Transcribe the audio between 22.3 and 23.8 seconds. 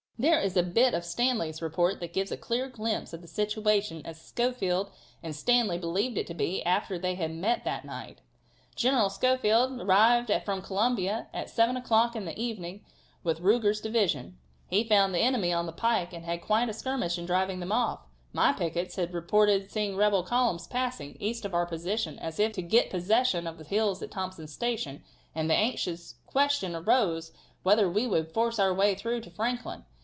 if to get possession of the